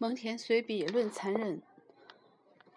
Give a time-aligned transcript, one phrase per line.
[0.00, 1.60] 蒙恬随笔论残忍。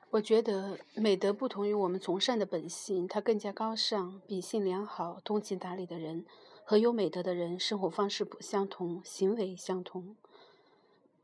[0.09, 4.20] 我觉得美德不同于我们从善的本性，它更加高尚。
[4.25, 6.26] 秉性良好、通情达理的人
[6.65, 10.15] 和有美德的人，生活方式不相同，行为相同。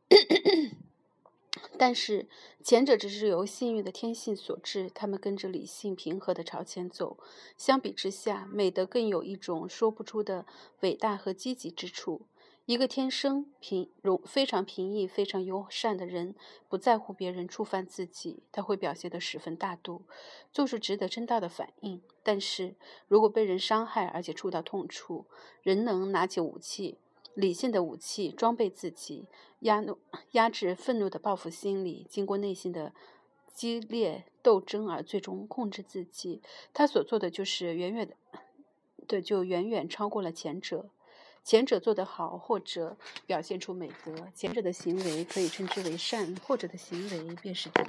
[1.80, 2.28] 但是
[2.64, 7.18] 前者只是由幸运的天性所致，他们跟着理性平和的朝前走。
[7.58, 10.46] 相比之下，美德更有一种说不出的
[10.82, 12.22] 伟大和积极之处。
[12.68, 16.36] 一个天生平容、非常平易、非常友善的人，
[16.68, 20.02] 不在乎别人触犯自己，他会表现得十分大度，
[20.52, 22.02] 做出值得称道的反应。
[22.24, 22.76] 但是
[23.08, 25.26] 如果被人伤害，而且触到痛处，
[25.62, 26.98] 人能拿起武器，
[27.36, 29.28] 理性的武器，装备自己，
[29.60, 29.98] 压怒、
[30.32, 32.94] 压制愤怒的报复心理，经过内心的
[33.54, 36.42] 激烈斗争而最终控制自己，
[36.74, 38.18] 他所做的就是远远的，
[39.08, 40.90] 的就远远超过了前者。
[41.48, 47.86] 前者做得好，或者表现出美德，前者的行为可以称之为善，后者的行为便是德。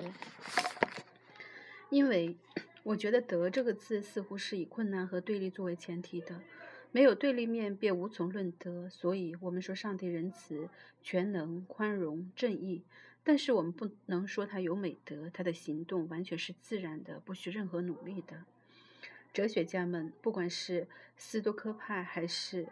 [1.91, 2.36] 因为
[2.84, 6.41] 我觉得“德”这个字似乎是以困难和对立作为前提的，
[6.92, 8.88] 没有对立面便无从论德。
[8.88, 10.68] 所以，我们说上帝仁慈、
[11.02, 12.84] 全能、宽容、正义，
[13.24, 18.44] 但是我们不能说他有美德，他的行动完全是自然的，不需任何努力的。
[19.33, 22.68] 哲学家们，不管是斯多科派还是。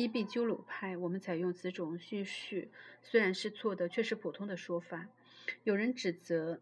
[0.00, 2.70] 伊壁鸠鲁派，我们采用此种叙序，
[3.02, 5.06] 虽然是错的，却是普通的说法。
[5.62, 6.58] 有人指责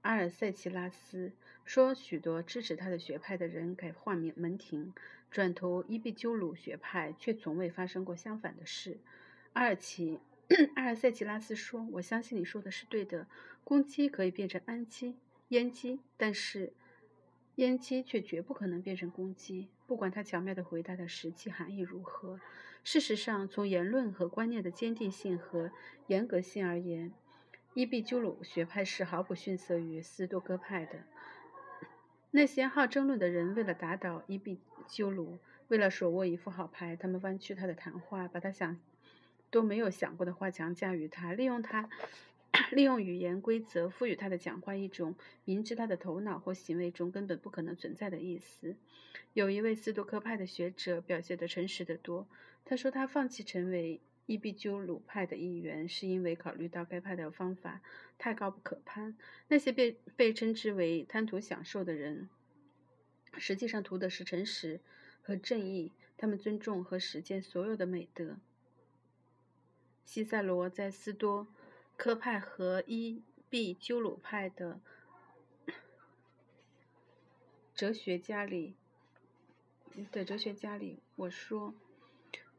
[0.00, 1.32] 阿尔塞奇拉斯，
[1.66, 4.94] 说许多支持他的学派的人改换名门庭，
[5.30, 8.96] 转投伊壁鸠鲁学派，却从未发生过相反的事。
[9.52, 10.18] 阿尔奇
[10.76, 13.26] 阿尔塞奇拉斯说：“我相信你说的是对的，
[13.64, 15.14] 公鸡可以变成氨鸡、
[15.50, 16.72] 阉鸡，但是。”
[17.58, 22.38] 阉鸡却绝不可能变成公鸡，不管他巧妙的回答的实际含义如何。
[22.84, 25.72] 事实上，从言论和观念的坚定性和
[26.06, 27.12] 严格性而言，
[27.74, 31.00] 伊壁鸠鲁学派是毫不逊色于斯多哥派的。
[32.30, 38.78] 那些好争论的人，为了打倒伊壁鸠鲁，为了手握一副好牌，他们弯曲他的谈话，把他想
[39.50, 41.90] 都没有想过的话强加于他，利用他。
[42.72, 45.14] 利用语言规则赋予他的讲话一种
[45.44, 48.76] 明知他的头脑或行为中根本不可能存在的意思。
[49.32, 52.26] 有一位斯多克派的学者表现得诚实得多。
[52.64, 57.80] 他说他放弃成为伊壁鸠鲁派的一员，是因为考虑到该派的方法
[58.18, 59.16] 太高不可攀。
[59.48, 62.28] 那些被被称之为贪图享受的人，
[63.38, 64.80] 实际上图的是诚实
[65.22, 65.92] 和正义。
[66.20, 68.36] 他们尊重和实践所有的美德。
[70.04, 71.46] 西塞罗在斯多。
[71.98, 74.80] 科派和伊壁鸠鲁派的
[77.74, 78.76] 哲学家里
[80.12, 81.74] 的哲学家里，我说，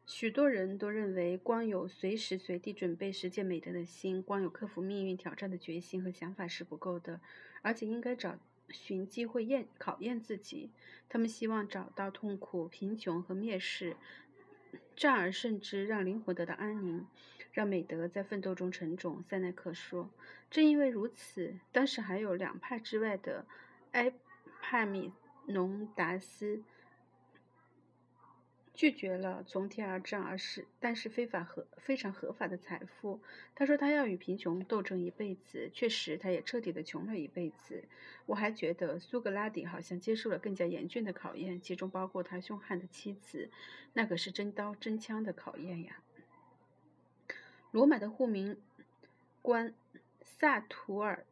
[0.05, 7.21] 许多人都认为，光有随时随地准备实践美德的心，光有克服命运挑战的决心和想法是不够的，
[7.61, 10.69] 而且应该找寻机会验考验自己。
[11.07, 13.95] 他们希望找到痛苦、贫穷和蔑视。
[14.95, 17.05] 战而胜之，让灵魂得到安宁，
[17.51, 19.23] 让美德在奋斗中成种。
[19.29, 20.09] 塞内克说
[20.51, 23.45] ：“正因为如此，当时还有两派之外的
[23.91, 24.13] 埃
[24.61, 25.11] 帕米
[25.45, 26.61] 农达斯。”
[28.79, 33.19] 拒绝了从天而降而是但是非法合非常合法的财富。
[33.53, 35.69] 他说他要与贫穷斗争一辈子。
[35.73, 37.83] 确实，他也彻底的穷了一辈子。
[38.25, 43.49] 我还觉得苏格拉底好像接受了更加严峻的考验，其中包括他凶悍的妻子。
[43.91, 46.01] 那可是真刀真枪的考验呀！
[47.71, 48.55] 罗马的护民
[49.41, 49.73] 官
[50.21, 51.25] 萨图尔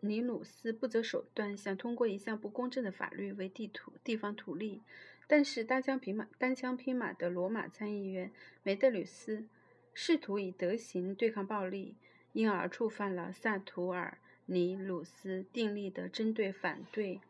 [0.00, 4.82] 尼努斯不择手段，想通过一项不公正的法律为地图地方图利。
[5.28, 8.32] 但是单枪匹马、单枪匹马的罗马参议员
[8.64, 9.46] 梅德吕斯
[9.94, 11.96] 试图以德行对抗暴力，
[12.32, 17.20] 因而触犯了萨图尔尼鲁斯订立的针对反对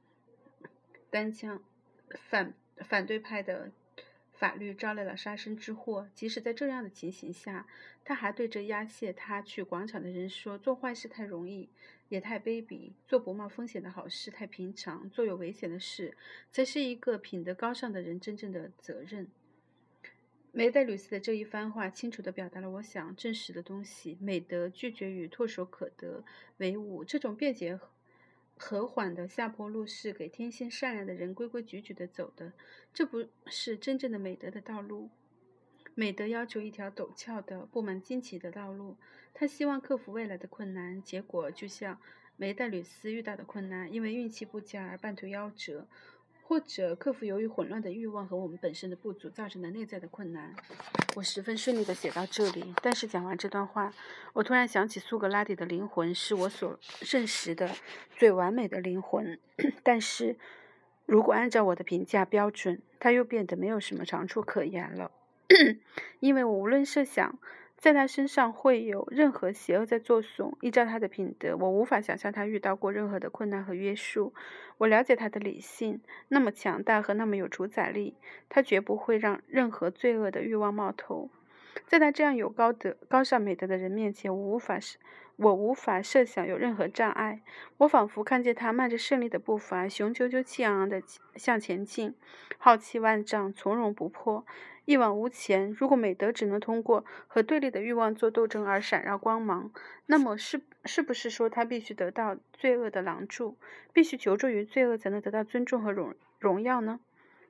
[1.10, 1.62] 单枪
[2.30, 3.72] 反反对派的。
[4.38, 6.08] 法律招来了杀身之祸。
[6.14, 7.66] 即使在这样的情形下，
[8.04, 11.68] 他还对着押解他去广场的人说：“做坏事太容易，
[12.08, 16.16] 也太卑鄙；做不冒风险的好事太平常；做有危险的事，
[16.52, 19.28] 才是一个品德高尚的人真正的责任。”
[20.52, 26.24] 梅代吕斯的这一番话，清楚地表达了我想证实的东西：美德拒绝与唾手可得
[26.56, 27.04] 为伍。
[27.04, 27.78] 这种便捷。
[28.58, 32.52] 和缓的下坡路是给天性善良的人规规矩矩地走的，
[32.92, 35.10] 这不是真正的美德的道路。
[35.94, 38.96] 美德要求一条陡峭的、布满荆棘的道路。
[39.34, 42.00] 他希望克服未来的困难，结果就像
[42.36, 45.86] 梅代吕斯遇到的困难，因为运气不佳而半途夭折，
[46.42, 50.54] 或者克服由于混乱的欲望和我们本身的不足造成的内在的困难。
[51.16, 53.92] 我十分顺利的写到这里，但是讲完这段话，
[54.34, 57.70] 我突然想起苏格拉底的灵魂是我所认识的
[58.16, 59.38] 最完美的灵魂，
[59.82, 60.36] 但是
[61.06, 65.10] 如果按照我的评价标准，他又变得没有什么长处可言了，
[66.20, 67.38] 因为我无论设想。
[67.78, 70.52] 在他身上会有任何邪恶在作祟？
[70.60, 74.34] 依照他的品德，我无法想象他遇到过任何的困难和约束。
[74.78, 78.16] 我了解他的理性，那么强大和那么有主宰力，
[78.48, 81.30] 他绝不会让任何罪恶的欲望冒头。
[81.86, 84.98] 在他这样有高德、高尚美德的人面前，我无法是，
[85.36, 87.42] 我无法设想有任何障碍。
[87.76, 91.00] 我仿佛看见他迈着胜利的步伐，雄赳赳、气昂昂地
[91.36, 92.14] 向前进，
[92.58, 94.44] 浩气万丈，从容不迫。
[94.88, 95.70] 一往无前。
[95.70, 99.70] 如果美德只能通过和对立的欲望做斗争而闪耀光芒，
[100.06, 103.58] 那么是是不是说他必须得到罪恶的狼住，
[103.92, 107.00] 必须求助于罪恶才能得到尊重和荣荣耀呢？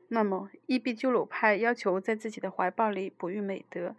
[0.08, 3.94] 那么伊壁鸠鲁派要求在自己的怀抱里哺育美德，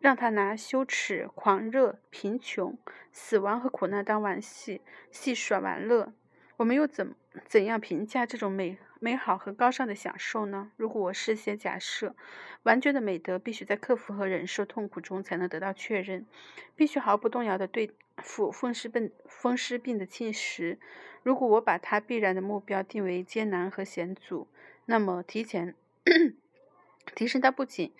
[0.00, 2.78] 让他拿羞耻、狂热、贫穷、
[3.12, 4.80] 死亡和苦难当玩戏
[5.10, 6.14] 戏耍玩乐。
[6.56, 7.14] 我们又怎
[7.44, 10.72] 怎样评价这种美美好和高尚的享受呢？
[10.76, 12.14] 如果我事先假设，
[12.62, 16.26] 完全的美德必须在克服和忍受痛苦中才能得到确认，
[16.74, 20.78] 必须毫不动摇地对付风湿病风湿病的侵蚀。
[21.22, 24.48] 如果我把它必然的目标定为艰难和险阻，
[24.86, 25.74] 那么提前
[27.14, 27.92] 提升它不仅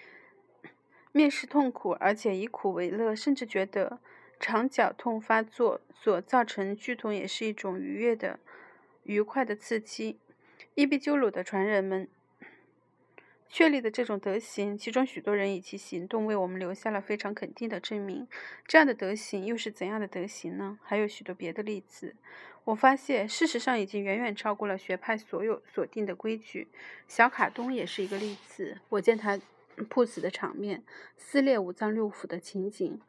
[1.13, 4.01] 面试痛苦，而且以苦为乐，甚至觉得。
[4.39, 8.39] 肠绞痛发作所造成剧痛也是一种愉悦的、
[9.03, 10.19] 愉快的刺激。
[10.77, 12.07] 伊壁鸠鲁的传人们
[13.49, 18.29] 确立的这种德行，其中许多人以其行动为我们留下了非常肯定的证明。
[18.67, 20.79] 这样的德行又是怎样的德行呢？
[20.83, 22.15] 还有许多别的例子。
[22.65, 26.69] 我发现，事实上已经远远超过了学派所有所定的规矩。
[27.09, 28.77] 小卡东也是一个例子。
[28.91, 29.41] 我见他
[29.89, 30.85] 赴死的场面，
[31.17, 33.01] 撕裂五脏六腑的情景。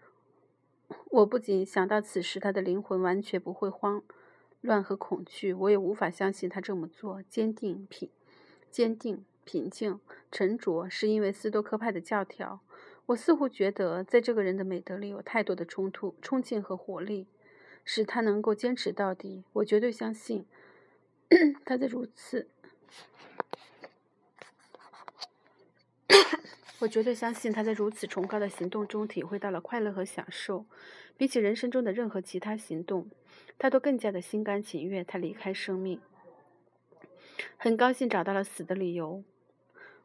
[1.09, 4.01] 我不仅想到此时他的灵魂完全不会慌
[4.61, 8.09] 乱和恐惧，我也无法相信他这么做坚定平、
[8.69, 9.99] 坚定平静、
[10.31, 12.59] 沉着，是因为斯多克派的教条。
[13.07, 17.27] 我似乎觉得，在这个人的美德里有太多的冲突、冲劲和活力，
[17.85, 19.43] 使他能够坚持到底。
[19.53, 20.45] 我绝对相信
[21.63, 22.49] 他在如此。
[26.79, 30.65] 我绝对相信他在如此崇高的行动中体会到了快乐和享受，
[31.15, 33.09] 比起人生中的任何其他行动，
[33.57, 35.05] 他都更加的心甘情愿。
[35.05, 35.99] 他离开生命，
[37.57, 39.23] 很高兴找到了死的理由。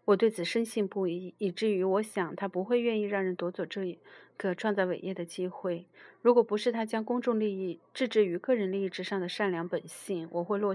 [0.05, 4.01] 我对此深信不疑，以至于我想他不会愿意让人夺走这一
[4.37, 5.87] 个创造伟业的机会。
[6.21, 10.75] 如果不是他将公众利益置之于个人利益之上的善良本性，我会落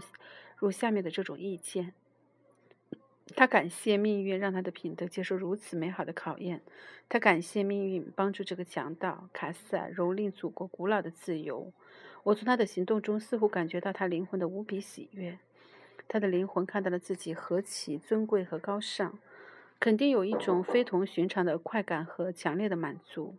[0.56, 1.94] 入下面的这种意见。
[3.36, 6.62] 他感谢命运让他的品德接受如此美好的考验。
[7.10, 11.74] 他感谢命运帮助这个强盗卡斯尔蹂躏祖国古老的自由。
[12.28, 15.40] 我从他的行动中似乎感觉到他灵魂的无比喜悦。
[16.10, 19.18] 他的灵魂看到了自己何其尊贵和高尚，
[19.80, 23.38] 肯定有一种非同寻常的快感和强烈的满足。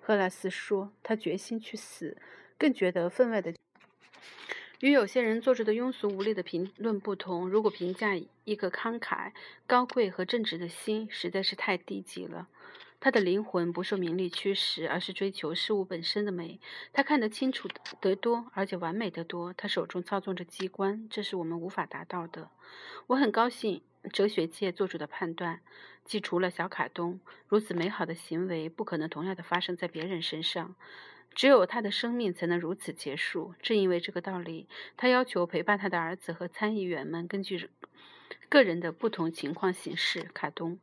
[0.00, 2.16] 赫拉斯说：“他决心去死，
[2.56, 3.52] 更觉得分外的。”
[4.78, 8.14] 与有些人做出的庸俗无力的评论不同，如果评价
[8.44, 9.32] 一个慷慨、
[9.66, 12.46] 高贵和正直的心，实在是太低级了。
[13.04, 16.60] 他的灵魂不受名利驱使，而是追求事物本身的美。
[16.92, 17.68] 他看得清楚
[18.00, 19.52] 得多，而且完美得多。
[19.54, 22.48] 他手中操纵着机关，这是我们无法达到的。
[23.08, 23.82] 我很高兴，
[24.12, 25.62] 哲学界做出的判断，
[26.04, 27.18] 即除了小卡东，
[27.48, 30.76] 如此美好的行为不可能同样的发生在别人身上。
[31.34, 33.56] 只有他的生命才能如此结束。
[33.60, 37.68] 正因为这个道理，他要求陪伴他的儿子和参议员们根据
[38.48, 40.28] 个人的不同情况行事。
[40.32, 40.78] 卡东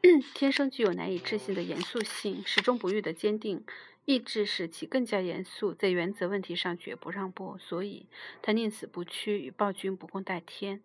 [0.32, 3.64] 天生具有难以置信的严肃性，始终不渝的坚定
[4.04, 7.58] 意志使其更加严肃，在原则问题上绝不让步。
[7.58, 8.06] 所以，
[8.40, 10.80] 他宁死不屈，与暴君不共戴天。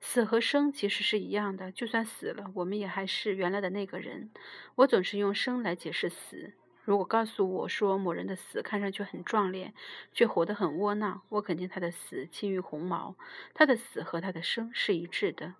[0.00, 4.30] 死和生其实是一样的，就算死了，我们也还是原来的那个人。
[4.74, 6.54] 我总是用生来解释死。
[6.84, 9.72] 如果告诉我说某人的死看上去很壮烈，
[10.12, 13.14] 却活得很窝囊，我肯定他的死轻于鸿毛，
[13.54, 15.54] 他的死和他的生是一致的。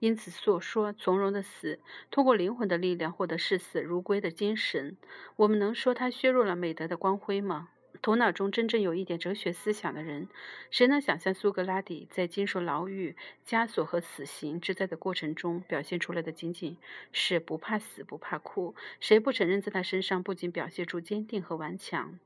[0.00, 1.78] 因此所说从容的死，
[2.10, 4.96] 通过灵魂的力量获得视死如归的精神，
[5.36, 7.70] 我们能说他削弱了美德的光辉吗？
[8.00, 10.28] 头脑中真正有一点哲学思想的人，
[10.70, 16.76] 谁能想象苏格拉底在经受牢狱、枷锁和死刑之灾的过程中表现出来的仅仅
[17.10, 18.76] 是不怕死、不怕哭？
[19.00, 22.20] 谁不承认在他身上不仅表现出坚定和顽强？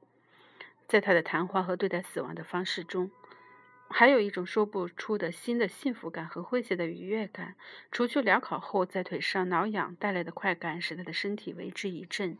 [0.86, 3.10] 在他的谈话和对待死亡的方式中，
[3.92, 7.54] 还有一种说不出的新的幸福感和诙谐的愉悦感。
[7.92, 12.38] 除去疗考后在腿上挠痒带来的快感，使他的身体为之一振，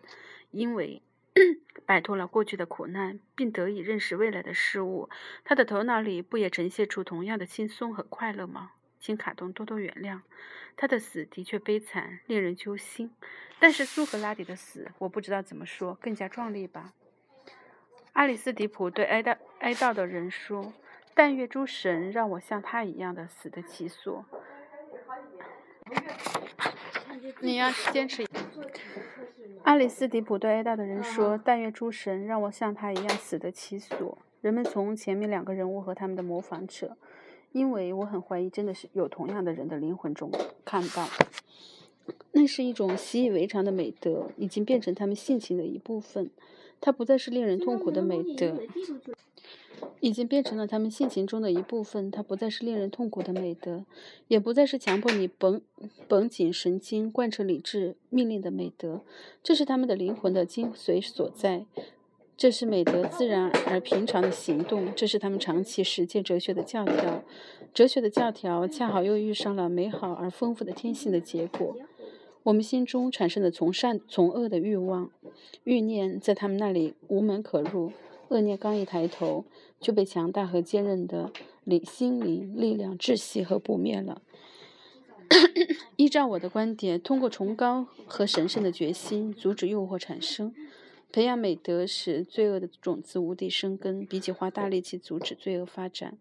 [0.51, 1.03] 因为
[1.87, 5.09] 摆脱了过去的苦难，并得以认识未来的事物，
[5.45, 8.73] 他的头脑里不也呈现出同样的轻松和快乐吗？
[8.99, 10.21] 请卡东多多原谅，
[10.77, 13.11] 他的死的确悲惨，令人揪心。
[13.59, 16.93] 但是苏格拉底的死，我不知道怎么说，更加壮丽吧。
[18.13, 20.73] 阿里斯迪普对哀悼哀悼的人说
[21.15, 24.25] ：“但愿诸神让我像他一样的死得其所。”
[27.41, 28.27] 你要坚持。
[29.65, 36.97] 阿里斯迪普对哀悼的人说：“但愿诸神让我像他一样死得其所。”人们从前面两个人物和他们的模仿者。
[37.53, 40.31] 因为我很怀疑，真的是有同样的人的灵魂中
[40.65, 41.07] 看到，
[42.31, 46.31] 那是一种习以为常的美德，已经变成他们性情的一部分。
[46.83, 48.59] 它不再是令人痛苦的美德，
[50.01, 52.11] 已经变成了他们性情中的一部分。
[52.11, 53.85] 它不再是令人痛苦的美德，
[54.27, 55.63] 也不再是强迫你绷
[56.09, 59.03] 绷紧神经、贯彻理智命令的美德。
[59.45, 61.65] 这是他们的灵魂的精髓所在。
[62.37, 67.23] 这是美德自然而平常的行动，这是他们长期实践哲学的教条。
[67.73, 71.77] 哲学的教条恰好又遇上了美好而丰富的天性的结果。
[72.45, 75.11] 我们心中产生的从善从恶的欲望、
[75.63, 77.93] 欲念，在他们那里无门可入。
[78.29, 79.45] 恶念刚一抬头，
[79.79, 81.31] 就被强大和坚韧的
[81.65, 84.23] 理心灵力量窒息和扑灭了。
[85.97, 90.53] 依照我的观点，通过崇高和神圣的决心，阻止诱惑产生。
[91.13, 96.17] 培养美德使罪恶的种子无地生根，比起花大力气阻止罪恶发展，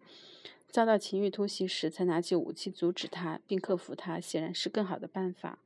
[0.70, 5.58] 遭到情欲突袭时才拿起武器阻止它并克服它，显然是更好的办法。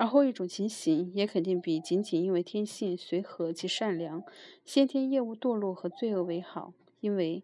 [0.00, 4.24] 而后一种情形也肯定比仅仅因为天性随和及善良，
[4.64, 6.72] 先天业务堕落和罪恶为好。
[7.00, 7.42] 因为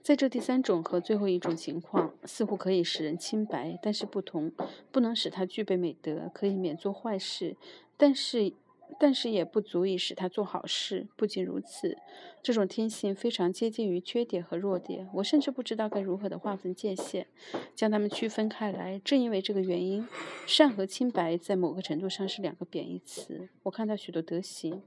[0.00, 4.52] 在这第三种和最后一种情况，似乎可以使人清白，但是不同，
[4.92, 7.56] 不能使他具备美德，可以免做坏事，
[7.96, 8.52] 但是。
[8.98, 11.08] 但是也不足以使他做好事。
[11.16, 11.98] 不仅如此，
[12.42, 15.08] 这种天性非常接近于缺点和弱点。
[15.14, 17.26] 我甚至不知道该如何的划分界限，
[17.74, 19.00] 将它们区分开来。
[19.04, 20.06] 正因为这个原因，
[20.46, 23.48] 善和清白在某个程度上是两个贬义词。
[23.64, 24.82] 我看到许多德行，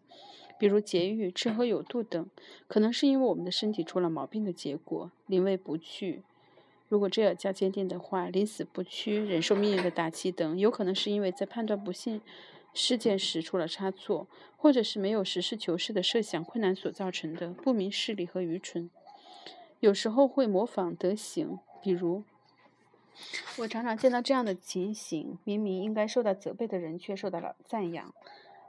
[0.58, 2.30] 比如节欲、吃喝有度等，
[2.68, 5.12] 可能是因为我们的身体出了毛病的结果。
[5.26, 6.24] 临危不惧，
[6.88, 12.22] 如果这样加坚定的话，临死不屈、忍受命运的打击等，有可能是因为在判断不幸。
[12.80, 18.92] 事件时出了差错，或者是没有实事求是的设想困难所造成的不明事理和愚蠢，
[19.80, 22.24] 有时候会模仿德行，比如，
[23.58, 28.14] 我常常见到这样的情形：明明应该受到责备的人，却受到了赞扬。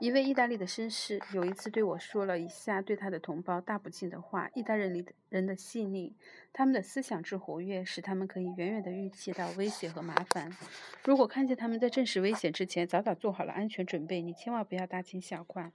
[0.01, 6.15] 一位意大利的绅士有一次对我说了以下对他的同胞大不敬的话：意大利人的人的细腻，
[6.53, 10.57] 他们的思想之活跃，使他们可以远远地预期到威胁和麻烦。
[11.05, 15.73] 如果看见他们在正式危险之前早早做好了安全准备，你千万不要大惊小怪。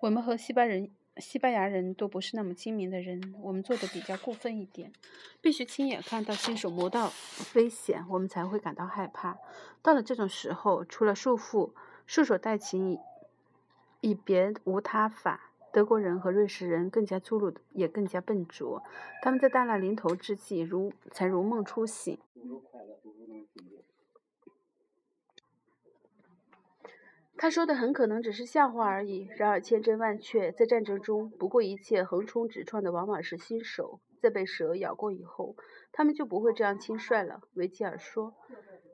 [0.00, 4.92] 我们和西班人、西班牙人都不是那么精明的人，我们做的比较过分一点，
[5.40, 7.10] 必须亲眼看到、亲手摸到
[7.54, 9.38] 危险，我们才会感到害怕。
[9.80, 11.72] 到了这种时候，除了束缚、
[12.04, 12.98] 束手待擒。
[14.02, 15.52] 以别无他法。
[15.72, 18.82] 德国人和瑞士人更加粗鲁，也更加笨拙。
[19.22, 22.18] 他们在大难临头之际，如才如梦初醒。
[27.38, 29.28] 他说的很可能只是笑话而已。
[29.38, 34.00] 然而千真万确，在战争中，不顾一切横冲直撞的往往是新手。
[34.20, 35.56] 在被蛇咬过以后，
[35.90, 37.40] 他们就不会这样轻率了。
[37.54, 38.34] 维吉尔说。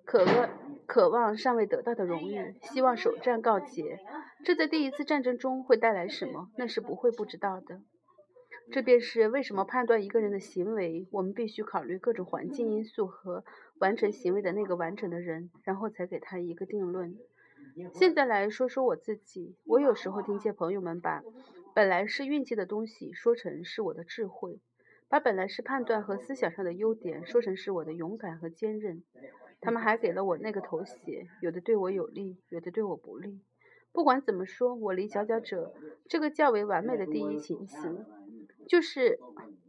[0.04, 0.48] 可恶
[0.88, 4.00] 渴望尚未得到的荣誉，希望首战告捷。
[4.42, 6.50] 这在第一次战争中会带来什么？
[6.56, 7.82] 那是不会不知道的。
[8.72, 13.44] 这便是为什么判断一个人的行为，我们必须考虑各种环境因素和
[13.80, 17.18] 完成行为的那个完整的人，然后才给他一个定论。
[17.92, 21.22] 现在来说说我自己，我有时候听见朋友们把
[21.74, 24.58] 本来是运气的东西说成是我的智慧，
[25.10, 29.02] 把本来是判断和思想上的优点说成是我的勇敢和坚韧。
[29.60, 33.40] 他们还给了我那个头衔，有的对我有利，有的对我不利。
[33.92, 35.72] 不管怎么说，我离佼佼者
[36.08, 38.06] 这个较为完美的第一情形，
[38.66, 39.18] 就是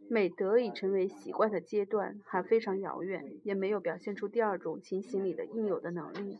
[0.07, 6.37] 美德已成为习惯的阶段，还非常遥远，也没有表现出第二种情形里的应有的能力。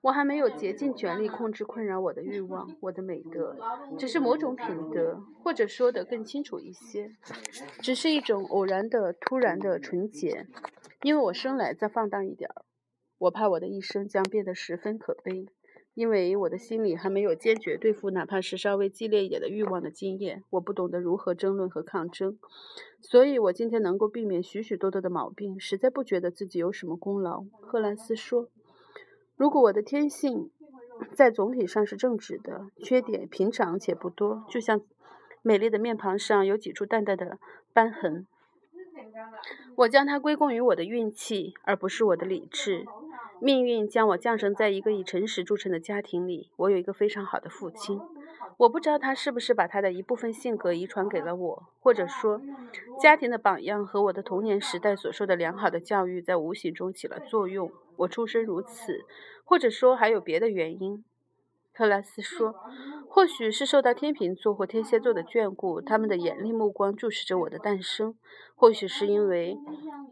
[0.00, 3.56] 我还没有竭尽全力控制困扰我的欲望，我的美德
[3.96, 7.12] 只是某种品德，或者说得更清楚一些，
[7.80, 10.48] 只是一种偶然的、突然的纯洁，
[11.02, 12.64] 因为我生来再放荡一点儿。
[13.22, 15.46] 我怕我的一生将变得十分可悲，
[15.94, 22.36] 因为我的心里还没有坚决对付哪怕是稍微激烈一点的欲望的经验，我不懂得如何争论和抗争，
[23.00, 27.44] 所以我今天能够避免许许多多的毛病，实在不觉得自己有什么功劳。
[27.60, 28.48] 赫兰斯说
[29.36, 30.50] ：“如果我的天性
[31.12, 34.80] 在总体上是正直的，缺点平常且不多，就像
[35.42, 37.38] 美丽的面庞上有几处淡淡的
[37.72, 38.26] 斑痕，
[39.76, 42.84] 我将它归功于我的运气，而不是我的理智。”
[43.44, 46.52] 命运将我降生在一个以诚实著称的家庭里。
[46.54, 48.00] 我有一个非常好的父亲，
[48.56, 52.40] 我不知道他是不是把他的一部分性格遗传给了我，或者说，
[53.00, 57.72] 家庭的榜样和我的童年时代所受的良好的教育在无形中起了作用。
[57.96, 59.00] 我出生如此，
[59.42, 61.04] 或者说还有别的原因。
[61.74, 62.54] 特拉斯说，
[63.08, 68.12] 或许是受到天秤座或天蝎座的眷顾，他们的严厉目光注视着我的诞生；
[68.54, 69.58] 或许是因为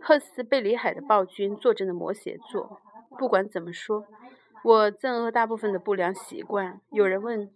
[0.00, 2.80] 赫斯贝里海的暴君坐镇的摩羯座。
[3.18, 4.04] 不管怎么说，
[4.64, 6.80] 我憎恶大部分的不良习惯。
[6.90, 7.50] 有人问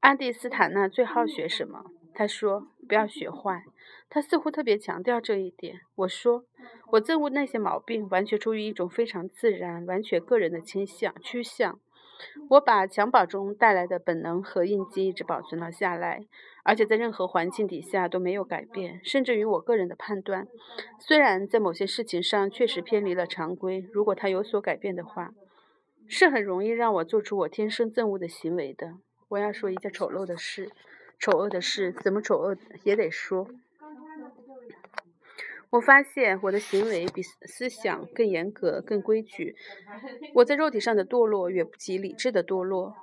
[0.00, 3.64] 安迪斯坦纳最好学什么，他说不要学坏。
[4.08, 5.80] 他似乎特别强调这一点。
[5.94, 6.44] 我说
[6.90, 11.78] 我憎恶那些毛病，完全出于一种非常自然、完全个人的倾向趋向。
[12.50, 16.26] 我把襁褓中带来的本能和印记一直保存了下来。
[16.66, 20.48] 而且在任何环境底下都没有改变，甚至于我个人的判断，
[20.98, 25.32] 虽然在某些事情上确实偏离了常规，如果它有所改变的话，
[26.08, 28.94] 是很容易让我做出我天生憎恶的行为的。
[29.28, 30.72] 我要说一件丑陋的事，
[31.20, 33.48] 丑恶的事，怎么丑恶也得说。
[35.70, 39.54] 我发现我的行为比思想更严格、更规矩。
[40.34, 42.96] 我在肉体上的堕落远不及理智的堕落。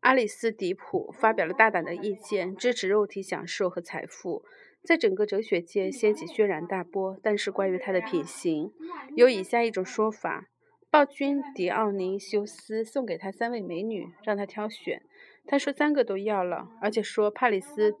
[0.00, 4.44] 阿里斯迪普发表了大胆的意见，支持肉体享受和财富，
[4.82, 7.18] 在整个哲学界掀起轩然大波。
[7.22, 8.72] 但是关于他的品行，
[9.16, 10.48] 有以下一种说法：
[10.88, 15.02] 暴君迪奥尼修斯送给他三位美女，让他挑选。
[15.46, 17.96] 他说三个都要了，而且说帕里斯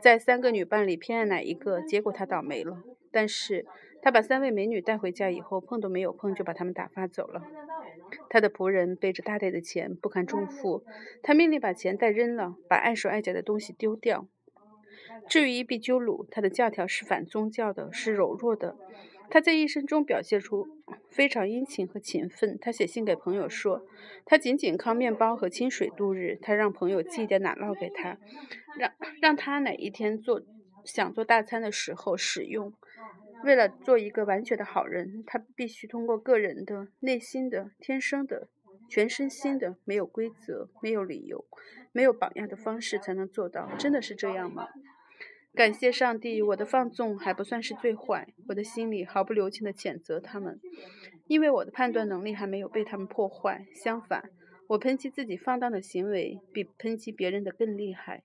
[0.00, 1.80] 在三个女伴里偏爱哪一个。
[1.80, 2.82] 结果他倒霉了。
[3.10, 3.66] 但是
[4.00, 7.42] 他把三位美女带回家以后，碰都没有碰就把他们打发走了。
[8.28, 10.84] 他的仆人背着大袋的钱不堪重负，
[11.22, 14.26] 他命令把钱袋扔了，把碍手碍脚的东西丢掉。
[15.28, 18.76] 至于伊壁鸠鲁，他的教条是反宗教的，是柔弱的。
[19.30, 20.68] 他在一生中表现出
[21.08, 22.58] 非常殷勤和勤奋。
[22.60, 23.86] 他写信给朋友说，
[24.26, 26.38] 他仅仅靠面包和清水度日。
[26.42, 28.18] 他让朋友寄点奶酪给他，
[28.76, 30.42] 让让他哪一天做
[30.84, 32.74] 想做大餐的时候使用。
[33.44, 38.48] 为了做一个完全的好人，他必须通过个人的、内心的、天生的、
[38.88, 41.44] 全身心的、没有规则、没有理由、
[41.92, 43.68] 没有榜样的方式才能做到。
[43.78, 44.68] 真的是这样吗？
[45.54, 48.28] 感谢上帝，我的放纵还不算是最坏。
[48.48, 50.58] 我的心里毫不留情地谴责他们，
[51.26, 53.66] 因为我的判断能力还没有被他们破坏。
[53.74, 54.30] 相反，
[54.68, 58.22] 我抨击自己放荡的行为比抨击别人的更厉害。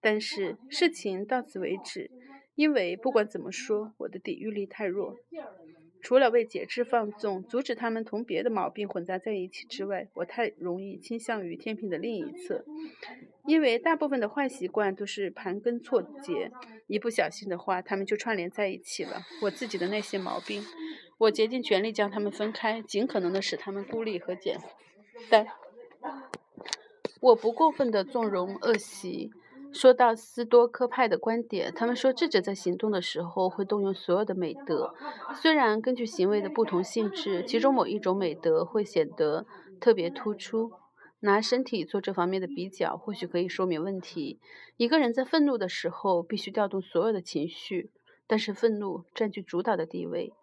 [0.00, 2.10] 但是事情到此为止。
[2.54, 5.16] 因为不管怎么说，我的抵御力太弱。
[6.00, 12.62] 除了为节制放纵，阻止他们同别的毛病混杂在一起之外，我太容易倾向于天平的另一侧。
[13.46, 16.52] 因为大部分的坏习惯都是盘根错节，
[16.86, 19.22] 一不小心的话，他们就串联在一起了。
[19.40, 20.62] 我自己的那些毛病，
[21.16, 24.58] 我竭尽全力将他们分开，尽可能的使他们孤立和简
[25.30, 25.46] 单。
[27.20, 29.30] 我不过分的纵容恶习。
[29.74, 34.94] 说到斯多克派的观点，他们说智者在行动的时候会动用所有的美德，
[35.34, 39.44] 虽然根据行为的不同性质，其中某一种美德会显得
[39.80, 40.72] 特别突出。
[41.20, 44.38] 拿身体做这方面的比较，或许可以说明问题。
[44.76, 47.90] 一个人在愤怒的时候必须调动所有的情绪，
[48.28, 50.34] 但是愤怒占据主导的地位。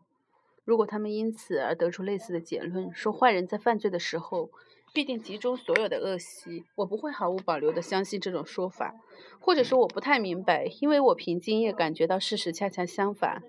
[0.65, 4.49] 如果他们因此而得出类似的结论，说坏人在犯罪的时候。
[4.93, 8.95] 必定集中所有的恶习，我不会毫无保留地相信这种说法，
[9.39, 13.41] 或者说我不太明白，因为我凭经验感觉到事实恰恰相反。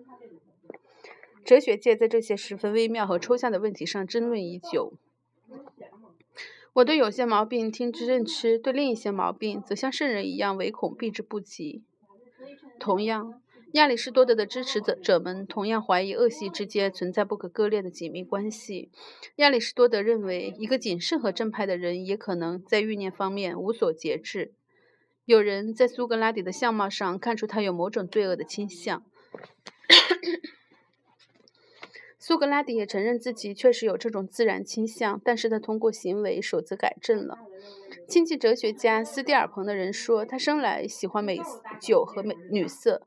[1.45, 4.93] 哲学界在这些十分微妙和抽象的问题上争论已久。
[6.75, 11.83] 我对有些毛病听之任之，对另一些毛病则像圣人一样唯恐避之不及。
[12.79, 13.42] 同样。
[13.73, 18.91] 亚里士多德的支持者者们同样怀疑恶习之间存在不可割裂的紧密关系。
[19.37, 24.53] 亚里士多德认为，一个谨慎和正派的人也可能在欲念方面无所节制。
[25.25, 29.03] 有人在苏格拉底的相貌上看出他有某种罪恶的倾向。
[32.19, 37.39] 苏格拉底也承认自己确实有这种自然倾向，但是他通过行为守则改正了。
[38.07, 41.41] 亲近哲学家斯蒂尔彭的人说，他生来喜欢美
[41.81, 43.07] 酒和美女色。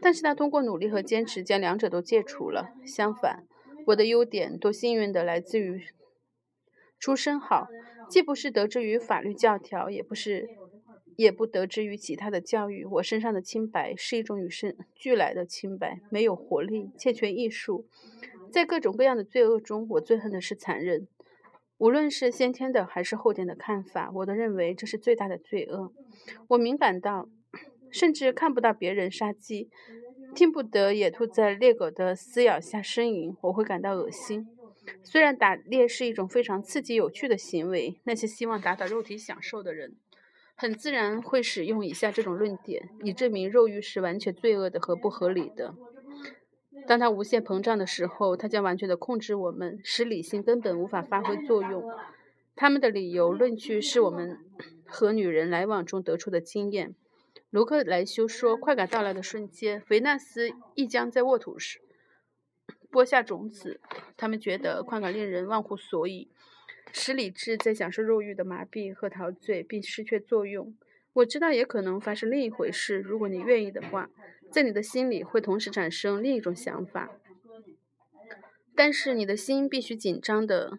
[0.00, 2.74] 但是他通过努力和坚持将两者都戒除了。
[2.86, 3.44] 相反，
[3.86, 5.82] 我的优点多幸运的来自于
[6.98, 7.68] 出身好，
[8.08, 10.48] 既不是得之于法律教条，也不是，
[11.16, 12.84] 也不得之于其他的教育。
[12.84, 17.86] 我身上的清白是一种与生俱来的清白，没有活力，欠缺艺术。
[18.50, 21.08] 在各种各样的罪恶中，我最恨的是残忍。
[21.76, 25.92] 无论是先天的还是后天的看法，我都认为这是最大的罪恶。
[26.48, 27.28] 我敏感到，
[27.94, 29.70] 甚至看不到别人杀鸡，
[30.34, 34.48] 听不得野兔在猎狗的撕咬下呻吟，我会感到恶心。
[35.04, 39.94] 虽然打猎是一种非常刺激有趣的行为，那些希望达到肉体享受的人，
[40.56, 45.76] 很自然会使用以下这种论点，以证明肉欲是完全罪恶的和不合理的。
[46.88, 51.84] 当它无限膨胀的时候，它将完全的控制我们，使理性根本无法发挥作用。
[52.56, 54.40] 他们的理由论据是我们
[54.84, 56.96] 和女人来往中得出的经验。
[57.54, 61.80] 卢克莱修说，快感到来的瞬间，维纳斯亦将在沃土时
[62.90, 63.80] 播下种子。
[64.16, 66.32] 他们觉得快感令人忘乎所以，
[66.92, 70.74] 使理智在享受肉欲的麻痹和陶醉，并失去作用。
[71.12, 74.10] 我知道也可能发生另一回事，如果你愿意的话。
[74.50, 77.10] 在你的心里会同时产生另一种想法，
[78.74, 80.78] 但是你的心必须紧张的、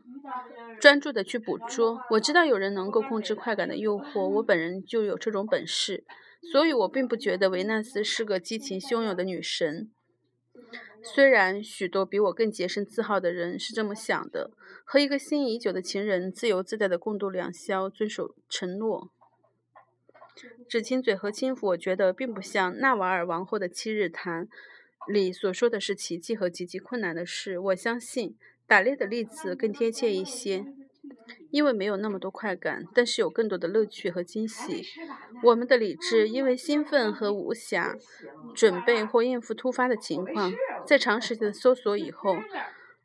[0.79, 2.01] 专注的去捕捉。
[2.11, 6.05] 我知道有人能够控制快感的诱惑，我本人就有这种本事，
[6.51, 9.89] 所以我并不觉得维纳斯是个激情汹涌的女神。
[11.03, 14.51] 虽然许多比我更洁身自好的人是这么想的，
[14.83, 19.11] 和一个心仪已久的情人自由自在的共度良宵，遵守承诺。
[20.67, 24.47] 只亲嘴和轻抚，我觉得并不像纳瓦尔王后的七日谈
[25.07, 27.59] 里所说的是奇迹和极其困难的事。
[27.59, 30.65] 我相信打猎的例子更贴切一些，
[31.51, 34.83] 因为没有那么多快感，但是有更多的乐趣和惊喜。
[35.43, 37.97] 我们的理智因为兴奋和无暇
[38.53, 40.51] 准备或应付突发的情况，
[40.85, 42.37] 在长时间的搜索以后。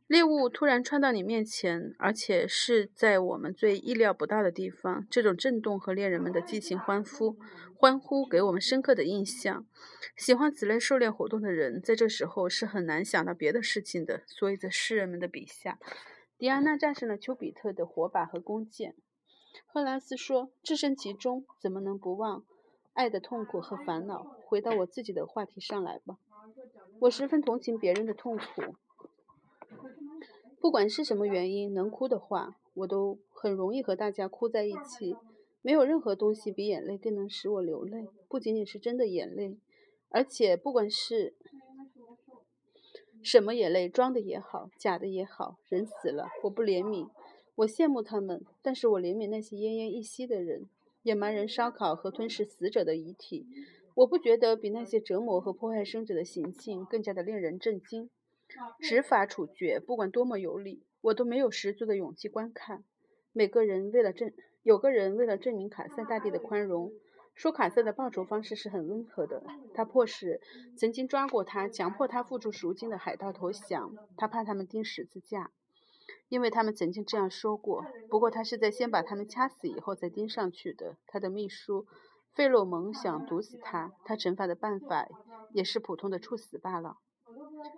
[0.07, 5.07] 猎物突然窜到你面前，而且是在我们最意料不到的地方。
[5.09, 7.37] 这种震动和猎人们的激情欢呼，
[7.77, 9.65] 欢呼给我们深刻的印象。
[10.17, 14.25] 喜欢此类狩猎活动的人，在这时候是很难想到别的事情的。
[14.27, 15.79] 所以在诗人们的笔下，
[16.41, 18.95] 迪安娜战胜了丘比特的火把和弓箭。
[19.67, 22.47] 赫拉斯说：“置身其中，怎么能不忘
[22.95, 26.17] 爱的痛苦和烦恼？”回到我自己的话题上来吧。
[27.01, 28.75] 我十分同情别人的痛苦。
[30.63, 35.15] 不管是什么原因，能哭的话，我都很容易和大家哭在一起。
[35.61, 39.59] 没有任何东西比眼泪更能使我流泪，不仅仅是真的眼泪，
[40.09, 41.35] 而且不管是
[43.23, 45.59] 什么眼泪，装的也好，假的也好。
[45.69, 47.09] 人死了，我不怜悯，
[47.57, 50.69] 我羡慕他们，但是我怜悯那些奄奄一息的人。
[51.03, 53.47] 野蛮人烧烤和吞噬死者的遗体，
[53.95, 58.11] 我不觉得比那些折磨和迫害生者的行径更加的令人震惊。
[58.79, 62.85] 执法处决，不管多么有理，我都没有十足的勇气观看。
[63.33, 64.31] 每个人为了证，
[64.63, 66.93] 有个人为了证明卡塞大帝的宽容，
[67.35, 69.43] 说卡塞的报仇方式是很温和的。
[69.75, 70.41] 他迫使
[70.77, 73.95] 曾经抓过他、强迫他付出赎金的海盗投降。
[74.17, 75.51] 他怕他们钉十字架，
[76.29, 77.87] 因为他们曾经这样说过。
[78.09, 80.97] 不过他是在先把他们掐死以后再钉上去的。
[81.07, 81.87] 他的秘书
[82.35, 85.09] 费洛蒙想毒死他，他惩罚的办法
[85.53, 86.99] 也是普通的处死罢了。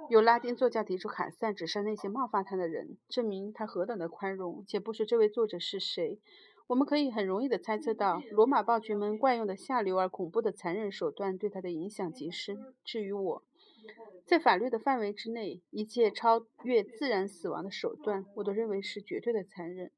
[0.08, 6.20] 有拉丁作家提出凯撒只杀那些冒犯他的人，证明他何等的宽容，且不说这位作者是谁，
[6.66, 12.74] 我们可以很容易地猜测到罗马暴君们惯用的下流而恐怖的残忍手段对他的影响极深。
[12.84, 13.42] 至于我，
[14.24, 19.90] 在法律的范围之内，一切超越自然死亡的手段，我都认为是绝对的残忍。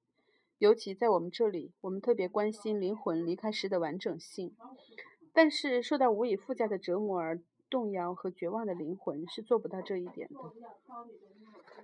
[0.59, 4.55] 尤其在我们这里，我们特别关心灵魂离开时的完整性，
[5.33, 7.41] 但是受到无以复加的折磨而。
[7.71, 10.39] 动摇和绝望的灵魂是做不到这一点的。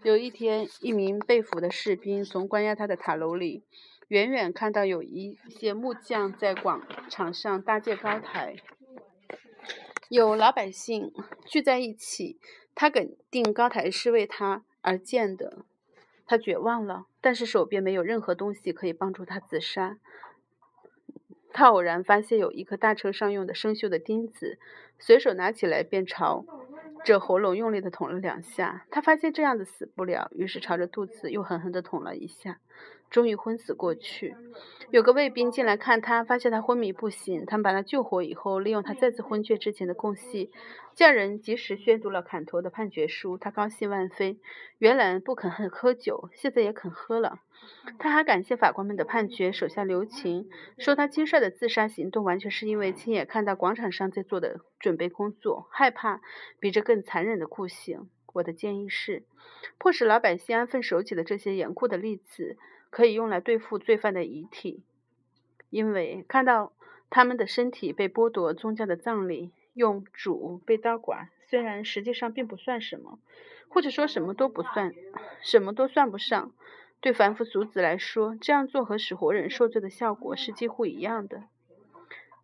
[0.04, 3.64] 有一天，一名被俘的士兵从关押他的塔楼里，
[4.10, 8.56] 远远看到有一些木匠在广场上搭建高台，
[10.08, 11.12] 有老百姓
[11.46, 12.40] 聚在一起。
[12.74, 15.64] 他肯定高台是为他而建的。
[16.26, 19.98] 他绝望了，但是手边没有任何东西可以帮助他自杀。
[21.52, 24.58] 他偶然发现有一颗大车上用的生锈的钉子，
[24.98, 26.44] 随手拿起来便朝
[27.04, 28.86] 这喉咙用力的捅了两下。
[28.90, 32.58] 他发现这样子死不了，于是朝着肚子又狠狠的捅了一下。
[33.10, 34.36] 终于昏死过去。
[34.92, 37.46] 有个卫兵进来看他，发现他昏迷不醒。
[37.46, 40.50] 他们把他救活以后，利用他再次昏厥之前的空隙，
[40.96, 43.38] 叫人及时宣读了砍头的判决书。
[43.38, 44.40] 他高兴万分，
[44.78, 47.38] 原来不肯喝酒，现在也肯喝了。
[48.00, 56.20] 他还感谢法官们的判决，手下留情，说他轻率的自杀行动完全是因为亲眼看到广场上在做的准备工作，害怕
[56.58, 58.08] 比这更残忍的酷刑。
[58.32, 59.22] 我的建议是，
[59.78, 62.58] 迫使老百姓安分守己的这些严酷的例子。
[62.90, 64.82] 可以用来对付罪犯的遗体，
[65.70, 66.72] 因为看到
[67.08, 73.18] 他们的身体被剥夺宗教的葬礼，用主被刀剐，虽然实际上并不算什么，
[73.68, 74.92] 或者说什么都不算，
[75.40, 76.52] 什么都算不上。
[77.00, 81.44] 对凡夫俗子来说，这样做和使活人受罪的效果是几乎一样的。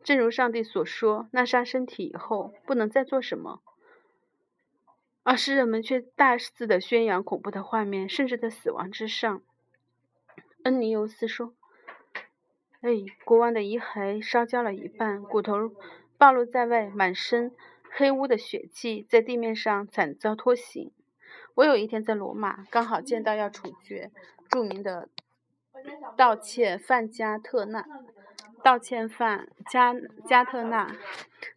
[0.02, 3.60] 正如上帝所说，那杀身体以后不能再做什么。
[5.24, 9.42] 而诗人们却大肆的宣扬恐怖的画面，甚至在死亡之上。
[10.66, 11.54] 恩尼尤斯说
[12.82, 12.90] ：“哎，
[13.24, 15.70] 国王的遗骸烧焦了一半，骨头
[16.18, 17.54] 暴露在外，满身
[17.92, 20.90] 黑污的血迹在地面上惨遭拖行。
[21.54, 24.10] 我有一天在罗马，刚好见到要处决
[24.50, 25.08] 著名的
[26.16, 27.86] 盗窃范加特纳。”
[28.66, 30.90] 道歉犯加加特纳，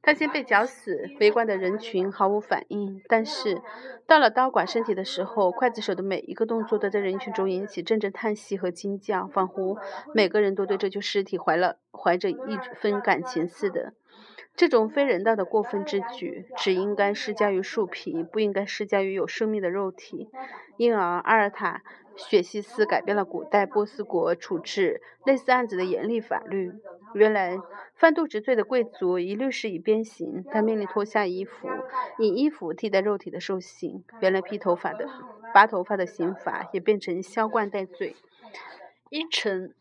[0.04, 3.02] 他先被绞死，围观的人群毫无反应。
[3.08, 3.64] 但是
[4.06, 9.80] 到了刀剐身体的时候，刽子手的每一个动作都在人群中引起阵阵叹息和惊叫，仿佛
[10.14, 13.94] 每个人都对这具尸体怀了怀着一分感情似的。
[14.56, 20.30] 这种非人道的过分之举，只应该施加于树皮，不应该施加于有生命的肉体。
[20.78, 21.82] 因而，阿尔塔。
[22.28, 26.74] 雪西斯改变了古代波斯国处置类似案子的严厉法律。
[27.14, 27.58] 原来，
[27.96, 30.44] 犯渎职罪的贵族一律是以鞭刑。
[30.52, 31.68] 他命令脱下衣服，
[32.20, 34.04] 以衣服替代肉体的受刑。
[34.20, 35.08] 原来，披头发的、
[35.54, 38.16] 拔头发的刑罚也变成削冠戴罪。
[39.10, 39.74] 阴沉、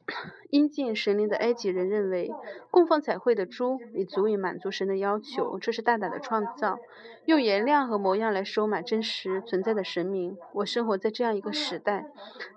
[0.48, 2.30] 阴敬神灵的埃及人认为，
[2.70, 6.78] 供奉彩绘的猪已足以满足神的要求，这是大胆的创造，
[7.26, 10.38] 用颜料和模样来收买真实存在的神明。
[10.54, 12.06] 我生活在这样一个时代，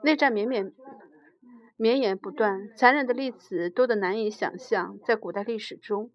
[0.04, 0.72] 内战绵绵
[1.76, 4.98] 绵延不断，残忍的例子多得难以想象。
[5.04, 6.10] 在古代历史中，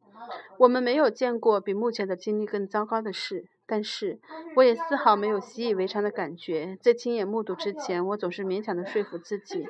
[0.59, 3.45] 我们没有见过比目前的经历更糟糕的事。
[3.67, 4.21] 但是，
[4.55, 6.79] 我也丝毫没有习以为常的感觉。
[6.81, 9.67] 在亲眼目睹之前，我总是勉强地说服自己，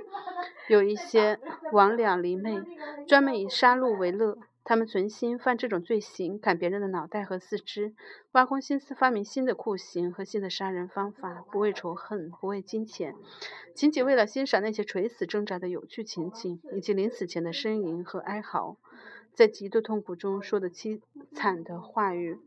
[0.68, 1.40] 有一些
[1.72, 2.60] 魍魉离魅，
[3.08, 4.36] 专门以杀戮为乐。
[4.68, 7.94] 他们存心犯这种罪行，砍别人的脑袋和四肢，
[8.32, 13.14] 挖空心思发明新的酷刑和新的杀人方法，不为仇恨，不为金钱，
[13.74, 18.76] 仅仅为了欣赏那些垂死挣扎的有趣情景，以及临死前的呻吟和哀嚎，
[19.32, 21.00] 在极度痛苦中说的凄
[21.32, 22.40] 惨的话语，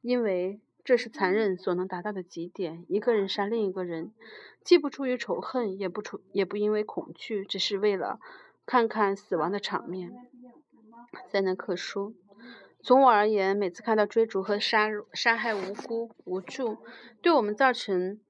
[0.00, 0.60] 因为。
[0.86, 2.84] 这是残忍所能达到的极点。
[2.88, 4.12] 一个人杀另一个人，
[4.62, 8.20] 既不出于仇恨，也不出，也不因为恐惧，只是为了
[8.64, 10.12] 看看死亡的场面。
[11.26, 12.12] 塞南克说
[12.80, 16.78] ：“从我而言，每次看到追逐和杀杀害无辜、无助，
[17.20, 18.20] 对我们造成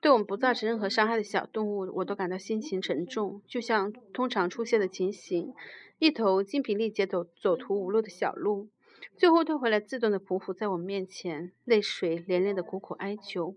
[0.00, 5.52] 对我们不造成任何伤害的小动物，我都感到心情沉重，就像通常出现的情形：
[5.98, 8.68] 一头精疲力竭、走走投无路的小鹿。”
[9.16, 13.54] 最后退回来，自动的匍匐在我面前，泪水连连的苦苦哀求。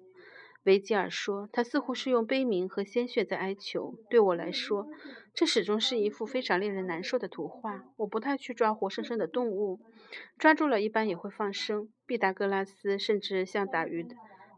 [0.63, 4.87] 维吉尔说：“他似乎是用悲鸣和鲜血在哀求。”对我来说，
[5.33, 7.85] 这始终是一幅非常令人难受的图画。
[7.95, 9.79] 我不太去抓活生生的动物，
[10.37, 11.89] 抓住了一般也会放生。
[12.05, 14.05] 毕达哥拉斯甚至像打鱼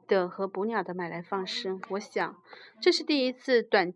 [0.07, 1.79] 的和捕鸟的买来放生。
[1.89, 2.35] 我想，
[2.81, 3.93] 这是第一次短。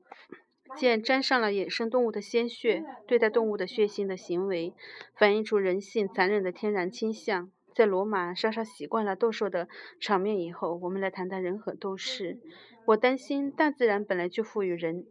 [0.76, 4.74] 见沾上了野生动物的鲜血，对待动物的血腥的行为，
[5.14, 7.52] 反映出人性残忍的天然倾向。
[7.74, 9.68] 在罗马稍稍习惯了斗兽的
[10.00, 12.40] 场面以后，我们来谈谈人和斗士。
[12.86, 15.06] 我担心大自然本来就赋予人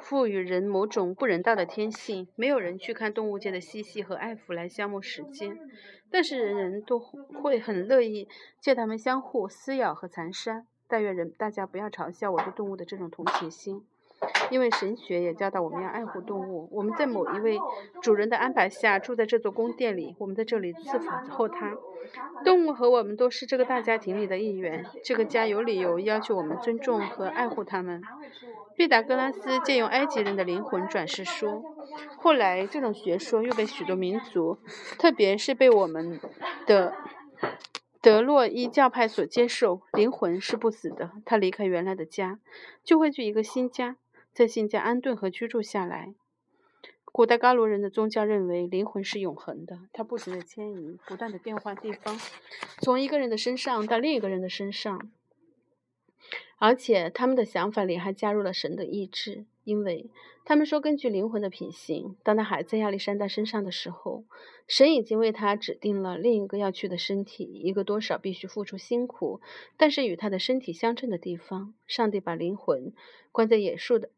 [0.00, 5.58] 赋予人某种不人道的天性，没有人去看动物界的嬉戏和爱抚来消磨时间，
[6.10, 8.28] 但是人人都会很乐意
[8.60, 10.66] 见他们相互撕咬和残杀。
[10.90, 13.84] 但愿人大家不要嘲笑我对动物的这种同情心，
[14.50, 16.68] 因为神学也教导我们要爱护动物。
[16.72, 17.58] 我们在某一位
[18.02, 20.98] 主人的安排下住在这座宫殿里，我们在这里伺
[21.28, 21.76] 候他。
[22.44, 28.02] 动物和我们都是这个大家庭里的一员，这个家有理由要求我们尊重和爱护他们。
[28.76, 31.62] 毕达哥拉斯借用埃及人的灵魂转世说，
[32.16, 34.58] 后来这种学说又被许多民族，
[34.98, 36.18] 特别是被我们
[36.66, 36.94] 的。
[38.02, 41.12] 德洛伊教派所接受，灵魂是不死的。
[41.26, 42.40] 他离开原来的家，
[42.82, 43.98] 就会去一个新家，
[44.32, 46.14] 在新家安顿和居住下来。
[47.12, 52.18] 古代高卢人的宗教认为，灵魂是永恒的，它不停的迁移，不断的变换地方，
[52.80, 55.10] 从一个人的身上到另一个人的身上。
[56.58, 60.10] 而且他们的想法里还加入了神的意志，因为
[60.44, 64.24] 他们说，根据灵魂的品行，当他还在亚历山大身上的时候，
[64.66, 69.40] 神已经为他指定了另一个要去的身体，一个多少必须付出辛苦，
[69.76, 71.72] 但是与他的身体相称的地方。
[71.86, 72.92] 上帝把灵魂
[73.30, 74.10] 关在野兽的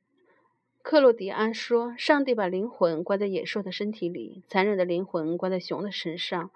[0.80, 6.50] 克洛迪安说，上帝把灵魂关在野兽的身体里，残忍的灵魂关在熊的身上。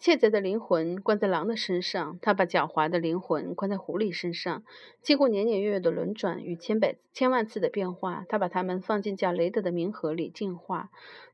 [0.00, 4.64] 窃贼的灵魂关在狼的身上，他把狡猾的灵魂关在狐狸身上。
[5.02, 10.88] 经过年年月月的轮转与千百千万次的变化，他把它们放进叫雷德的冥盒里净化，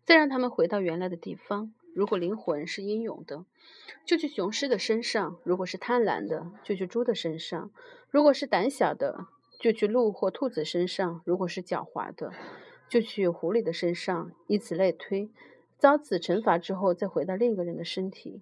[0.04, 1.72] 再让他们回到原来的地方。
[1.94, 3.44] 如果灵魂是英勇的，
[4.04, 7.70] 就去雄狮的身上；如果是贪婪的，就去猪的身上；
[8.10, 9.28] 如果是胆小的，
[9.60, 12.32] 就去鹿或兔子身上；如果是狡猾的，
[12.88, 15.30] 就去狐狸的身上，以此类推。
[15.78, 18.40] 遭此惩罚之后，再回到另一个人的身体。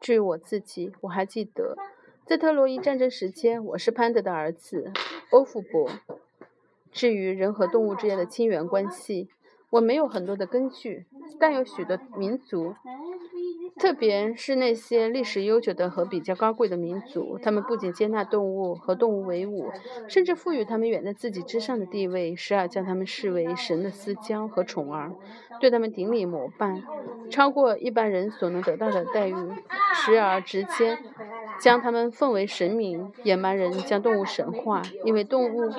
[0.00, 1.76] 至于我自己，我还记得，
[2.24, 4.90] 在特洛伊战争时期，我是潘德的儿子
[5.30, 5.90] 欧福伯。
[6.90, 9.28] 至于人和动物之间的亲缘关系，
[9.68, 11.04] 我没有很多的根据，
[11.38, 12.74] 但有许多民族。
[13.78, 19.70] 特别是那些历史悠久的和比较高贵的民族，他们不仅接纳动物和动物为伍，
[20.08, 25.12] 甚至赋予他们远在自己之上的地位，时而将他们视为神的私交和宠儿，
[25.60, 26.82] 对他们顶礼膜拜，
[27.30, 29.34] 超过一般人所能得到的待遇；
[29.94, 30.98] 时而直接
[31.58, 33.10] 将他们奉为神明。
[33.22, 35.70] 野蛮人将动物神化，因为动物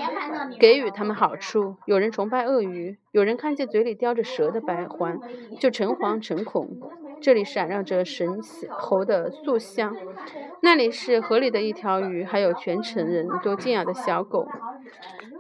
[0.60, 1.75] 给予他们好处。
[1.86, 5.19] 有人崇拜鳄鱼，有人看见嘴里叼着蛇的白环
[5.60, 6.79] 就诚惶诚恐。
[7.21, 9.95] 这里闪耀着神猴的塑像，
[10.62, 14.47] 那里是河里的一条鱼，还有全城人都敬仰的小狗。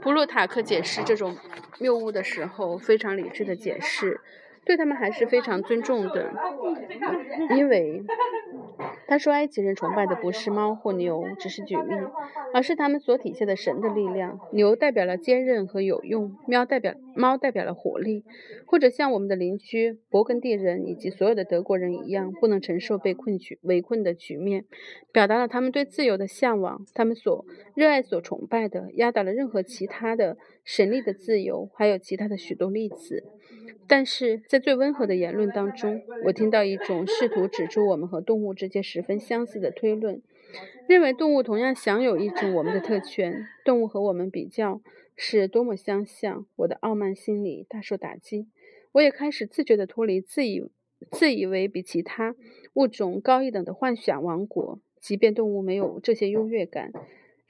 [0.01, 1.35] 布鲁塔克解释这种
[1.79, 4.21] 谬误的时候，非常理智的解释。
[4.63, 6.31] 对他们还是非常尊重的，
[7.57, 8.03] 因为
[9.07, 11.95] 他说埃及人崇拜的不是猫或牛，只是举例，
[12.53, 14.39] 而是他们所体现的神的力量。
[14.53, 18.23] 牛代表了坚韧和有用，喵代表猫代表了活力，
[18.65, 24.65] 或者像我们的邻居勃艮第人以及所有的德国人一样，不能承受被困局围困的局面，
[25.11, 26.85] 表达了他们对自由的向往。
[26.93, 27.45] 他们所
[27.75, 33.23] 热爱、所崇拜的，压倒了任何其他的神力的自由，还有其他的许多例子。
[33.87, 40.21] 但是在最温和的言论当中，我听到一种试图指出我们和动物之间十分相似的推论，
[40.87, 43.45] 认为动物同样享有一种我们的特权。
[43.65, 44.81] 动物和我们比较
[45.17, 46.45] 是多么相像！
[46.55, 48.47] 我的傲慢心理大受打击，
[48.93, 50.69] 我也开始自觉地脱离自以
[51.11, 52.35] 自以为比其他
[52.75, 56.93] 物种高一等的幻想王国，即便动物没有这些优越感。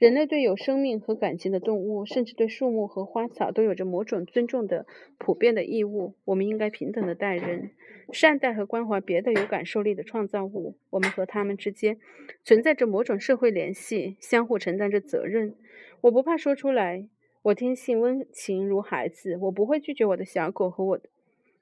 [0.02, 4.84] 人类对有生命和感情的动物，甚至对树木和花草，都有着某种尊重的
[5.16, 6.14] 普遍的义务。
[6.24, 7.70] 我们应该平等的待人，
[8.10, 10.74] 善待和关怀别的有感受力的创造物。
[10.90, 12.00] 我们和他们之间
[12.42, 15.54] 存在着某种社会联系，相互承担着责任。
[16.00, 17.06] 我不怕说出来，
[17.42, 19.38] 我听信温情如孩子。
[19.42, 21.00] 我不会拒绝我的小狗和我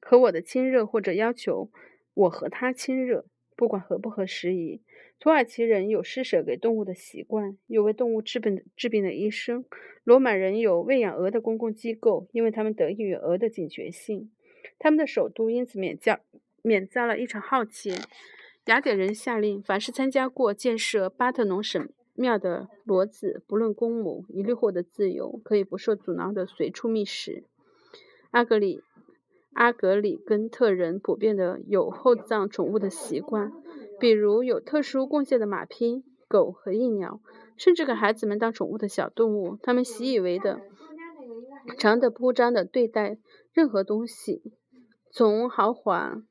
[0.00, 1.68] 和我的亲热，或者要求
[2.14, 4.80] 我和它亲热，不管合不合时宜。
[5.20, 9.66] 土耳其人有施舍给动物的习惯，有为动物治病治病的医生。
[10.02, 14.30] 罗马人有喂养鹅的公共机构，因为他们得益于鹅的警觉性。
[14.78, 16.18] 他们的首都因此免遭
[16.62, 17.96] 免遭了一场浩劫。
[18.64, 27.44] 雅典人下令，凡是参加过建设巴特农神庙的骡子，不论公母，一律获得自由，可以不受阻挠地随处觅食。
[28.30, 28.82] 阿格里
[29.52, 33.52] 阿格里根特人普遍的有厚葬宠物的习惯。
[34.00, 37.20] 比如有特殊贡献的马匹、狗和翼鸟，
[37.56, 40.40] 甚至给孩子们当宠物的小动物，他们习以为、
[41.78, 43.18] 常的铺张的对待
[43.52, 44.42] 任何东西。
[45.12, 46.22] 从豪华、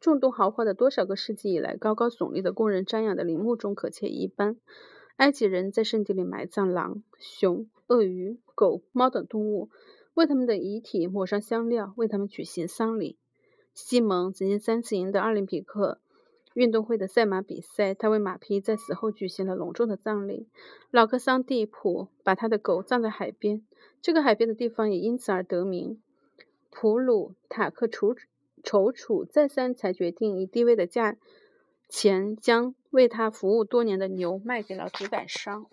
[0.00, 4.56] 众多豪华的多少个世纪以来，高高耸立的供人瞻仰的陵墓中可见一斑。
[5.16, 9.70] 埃及人在圣地里埋葬狼、熊、鳄鱼、狗、猫等动物，
[10.14, 13.16] 为他们的遗体抹上香料，为他们举行丧礼。
[13.72, 16.00] 西蒙曾经三次赢得奥林匹克。
[16.54, 20.48] 运动会的赛马比赛，他为马匹在死后举行了隆重的葬礼。
[20.90, 23.62] 老克桑蒂普把他的狗葬在海边，
[24.00, 26.00] 这个海边的地方也因此而得名。
[26.70, 28.16] 普鲁塔克楚
[28.62, 31.16] 踌躇再三，才决定以低微的价
[31.88, 35.66] 钱将为他服务多年的牛卖给了屠宰商。